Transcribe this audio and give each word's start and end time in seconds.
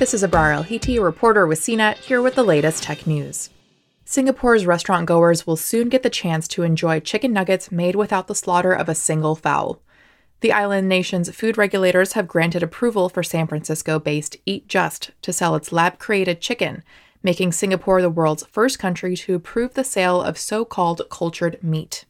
This 0.00 0.14
is 0.14 0.22
Abrar 0.22 0.54
Al-Heeti, 0.54 0.96
a 0.96 1.02
reporter 1.02 1.46
with 1.46 1.60
CNET, 1.60 1.98
here 1.98 2.22
with 2.22 2.34
the 2.34 2.42
latest 2.42 2.82
tech 2.82 3.06
news. 3.06 3.50
Singapore's 4.06 4.64
restaurant 4.64 5.04
goers 5.04 5.46
will 5.46 5.58
soon 5.58 5.90
get 5.90 6.02
the 6.02 6.08
chance 6.08 6.48
to 6.48 6.62
enjoy 6.62 7.00
chicken 7.00 7.34
nuggets 7.34 7.70
made 7.70 7.94
without 7.94 8.26
the 8.26 8.34
slaughter 8.34 8.72
of 8.72 8.88
a 8.88 8.94
single 8.94 9.36
fowl. 9.36 9.82
The 10.40 10.52
island 10.52 10.88
nation's 10.88 11.28
food 11.36 11.58
regulators 11.58 12.14
have 12.14 12.28
granted 12.28 12.62
approval 12.62 13.10
for 13.10 13.22
San 13.22 13.46
Francisco 13.46 13.98
based 13.98 14.38
Eat 14.46 14.68
Just 14.68 15.10
to 15.20 15.34
sell 15.34 15.54
its 15.54 15.70
lab 15.70 15.98
created 15.98 16.40
chicken, 16.40 16.82
making 17.22 17.52
Singapore 17.52 18.00
the 18.00 18.08
world's 18.08 18.46
first 18.46 18.78
country 18.78 19.14
to 19.16 19.34
approve 19.34 19.74
the 19.74 19.84
sale 19.84 20.22
of 20.22 20.38
so 20.38 20.64
called 20.64 21.02
cultured 21.10 21.62
meat. 21.62 22.06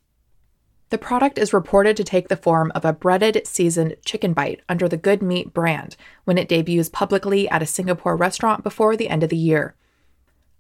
The 0.91 0.99
product 0.99 1.39
is 1.39 1.53
reported 1.53 1.97
to 1.97 2.05
take 2.05 2.27
the 2.27 2.37
form 2.37 2.73
of 2.75 2.85
a 2.85 2.93
breaded, 2.93 3.47
seasoned 3.47 3.95
chicken 4.05 4.33
bite 4.33 4.61
under 4.69 4.89
the 4.89 4.97
Good 4.97 5.23
Meat 5.23 5.55
brand 5.55 5.97
when 6.25 6.37
it 6.37 6.49
debuts 6.49 6.89
publicly 6.89 7.49
at 7.49 7.63
a 7.63 7.67
Singapore 7.67 8.17
restaurant 8.17 8.65
before 8.65 8.97
the 8.97 9.09
end 9.09 9.23
of 9.23 9.31
the 9.31 9.37
year. 9.37 9.77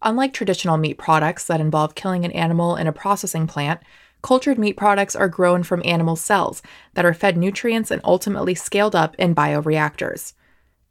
Unlike 0.02 0.32
traditional 0.32 0.76
meat 0.76 0.98
products 0.98 1.44
that 1.46 1.60
involve 1.60 1.96
killing 1.96 2.24
an 2.24 2.30
animal 2.30 2.76
in 2.76 2.86
a 2.86 2.92
processing 2.92 3.48
plant, 3.48 3.80
cultured 4.22 4.56
meat 4.56 4.76
products 4.76 5.16
are 5.16 5.28
grown 5.28 5.64
from 5.64 5.82
animal 5.84 6.14
cells 6.14 6.62
that 6.94 7.04
are 7.04 7.12
fed 7.12 7.36
nutrients 7.36 7.90
and 7.90 8.00
ultimately 8.04 8.54
scaled 8.54 8.94
up 8.94 9.16
in 9.16 9.34
bioreactors. 9.34 10.34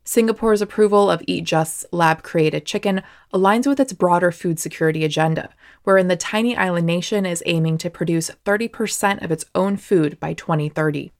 Singapore's 0.09 0.59
approval 0.59 1.12
of 1.12 1.22
Eat 1.27 1.44
Just's 1.44 1.86
lab 1.91 2.23
created 2.23 2.66
chicken 2.66 3.04
aligns 3.31 3.68
with 3.68 3.80
its 3.80 3.94
broader 3.94 4.32
food 4.32 4.59
security 4.59 5.05
agenda, 5.05 5.49
wherein 5.84 6.08
the 6.08 6.16
tiny 6.16 6.58
island 6.58 6.88
nation 6.88 7.27
is 7.27 7.44
aiming 7.45 7.77
to 7.77 7.91
produce 7.91 8.32
30% 8.44 9.23
of 9.23 9.30
its 9.32 9.45
own 9.54 9.77
food 9.77 10.20
by 10.20 10.34
2030. 10.34 11.12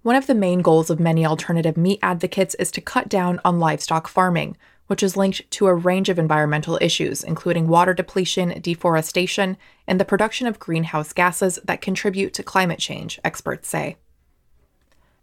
One 0.00 0.16
of 0.16 0.26
the 0.26 0.34
main 0.34 0.62
goals 0.62 0.88
of 0.88 0.98
many 0.98 1.26
alternative 1.26 1.76
meat 1.76 1.98
advocates 2.02 2.54
is 2.54 2.70
to 2.70 2.80
cut 2.80 3.10
down 3.10 3.38
on 3.44 3.60
livestock 3.60 4.08
farming, 4.08 4.56
which 4.86 5.02
is 5.02 5.14
linked 5.14 5.50
to 5.50 5.66
a 5.66 5.74
range 5.74 6.08
of 6.08 6.18
environmental 6.18 6.78
issues, 6.80 7.22
including 7.22 7.68
water 7.68 7.92
depletion, 7.92 8.58
deforestation, 8.62 9.58
and 9.86 10.00
the 10.00 10.06
production 10.06 10.46
of 10.46 10.58
greenhouse 10.58 11.12
gases 11.12 11.58
that 11.66 11.82
contribute 11.82 12.32
to 12.32 12.42
climate 12.42 12.78
change, 12.78 13.20
experts 13.22 13.68
say. 13.68 13.98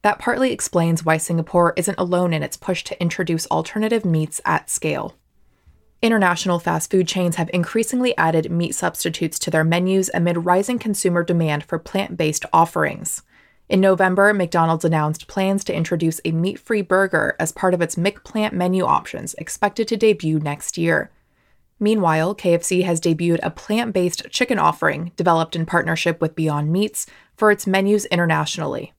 That 0.02 0.19
partly 0.19 0.52
explains 0.53 1.03
why 1.03 1.17
Singapore 1.17 1.73
isn't 1.75 2.00
alone 2.00 2.33
in 2.33 2.44
its 2.44 2.58
push 2.58 2.83
to 2.86 3.02
introduce 3.02 3.47
alternative 3.47 4.05
meats 4.05 4.39
at 4.45 4.69
scale. 4.69 5.16
International 6.02 6.59
fast 6.59 6.89
food 6.89 7.08
chains 7.08 7.36
have 7.36 7.50
increasingly 7.53 8.16
added 8.17 8.50
meat 8.50 8.73
substitutes 8.73 9.38
to 9.39 9.52
their 9.52 9.66
menus 9.66 10.09
amid 10.14 10.45
rising 10.45 10.80
consumer 10.80 11.23
demand 11.23 11.66
for 11.66 11.77
plant 11.77 12.16
based 12.16 12.45
offerings. 12.53 13.22
In 13.67 13.81
November, 13.81 14.33
McDonald's 14.33 14.86
announced 14.86 15.27
plans 15.27 15.66
to 15.66 15.75
introduce 15.75 16.22
a 16.23 16.31
meat 16.31 16.58
free 16.58 16.81
burger 16.81 17.36
as 17.38 17.52
part 17.52 17.73
of 17.73 17.81
its 17.81 17.95
McPlant 17.95 18.53
menu 18.53 18.86
options, 18.86 19.36
expected 19.36 19.89
to 19.89 19.97
debut 19.97 20.39
next 20.39 20.77
year. 20.77 21.11
Meanwhile, 21.80 22.36
KFC 22.36 22.83
has 22.83 23.02
debuted 23.02 23.39
a 23.44 23.52
plant 23.52 23.94
based 23.94 24.30
chicken 24.31 24.58
offering 24.58 25.11
developed 25.17 25.55
in 25.55 25.66
partnership 25.66 26.22
with 26.22 26.36
Beyond 26.36 26.72
Meats 26.72 27.05
for 27.36 27.52
its 27.52 27.67
menus 27.67 28.05
internationally. 28.05 28.94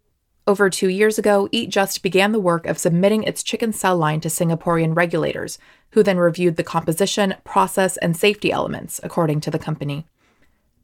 Over 0.50 0.68
two 0.68 0.88
years 0.88 1.16
ago, 1.16 1.48
Eat 1.52 1.70
Just 1.70 2.02
began 2.02 2.32
the 2.32 2.40
work 2.40 2.66
of 2.66 2.76
submitting 2.76 3.22
its 3.22 3.44
chicken 3.44 3.72
cell 3.72 3.96
line 3.96 4.20
to 4.22 4.28
Singaporean 4.28 4.96
regulators, 4.96 5.60
who 5.92 6.02
then 6.02 6.18
reviewed 6.18 6.56
the 6.56 6.64
composition, 6.64 7.36
process, 7.44 7.96
and 7.98 8.16
safety 8.16 8.50
elements, 8.50 8.98
according 9.04 9.40
to 9.42 9.50
the 9.52 9.60
company 9.60 10.06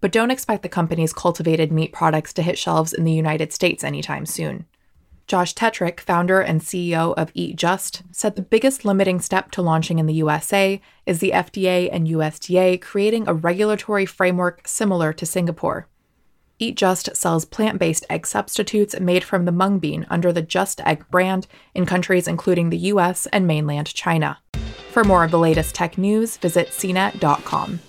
but 0.00 0.12
don't 0.12 0.30
expect 0.30 0.62
the 0.62 0.68
company's 0.68 1.12
cultivated 1.12 1.72
meat 1.72 1.92
products 1.92 2.32
to 2.32 2.42
hit 2.42 2.56
shelves 2.56 2.92
in 2.92 3.02
the 3.02 3.12
United 3.12 3.52
States 3.52 3.82
anytime 3.82 4.24
soon. 4.24 4.66
Josh 5.26 5.52
Tetrick, 5.54 5.98
founder 5.98 6.40
and 6.40 6.60
CEO 6.60 7.12
of 7.16 7.32
Eat 7.34 7.56
Just, 7.56 8.02
said 8.12 8.36
the 8.36 8.42
biggest 8.42 8.84
limiting 8.84 9.20
step 9.20 9.50
to 9.50 9.62
launching 9.62 9.98
in 9.98 10.06
the 10.06 10.14
USA 10.14 10.80
is 11.06 11.18
the 11.18 11.32
FDA 11.32 11.88
and 11.90 12.06
USDA 12.06 12.80
creating 12.80 13.26
a 13.26 13.34
regulatory 13.34 14.06
framework 14.06 14.68
similar 14.68 15.12
to 15.14 15.26
Singapore. 15.26 15.88
Eat 16.58 16.76
Just 16.76 17.14
sells 17.14 17.44
plant 17.44 17.78
based 17.78 18.06
egg 18.08 18.26
substitutes 18.26 18.98
made 18.98 19.24
from 19.24 19.44
the 19.44 19.52
mung 19.52 19.78
bean 19.78 20.06
under 20.08 20.32
the 20.32 20.42
Just 20.42 20.80
Egg 20.80 21.04
brand 21.10 21.46
in 21.74 21.86
countries 21.86 22.26
including 22.26 22.70
the 22.70 22.78
US 22.92 23.26
and 23.26 23.46
mainland 23.46 23.88
China. 23.88 24.38
For 24.90 25.04
more 25.04 25.24
of 25.24 25.30
the 25.30 25.38
latest 25.38 25.74
tech 25.74 25.98
news, 25.98 26.36
visit 26.38 26.68
cnet.com. 26.68 27.80